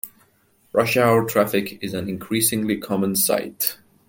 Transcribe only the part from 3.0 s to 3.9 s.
sight.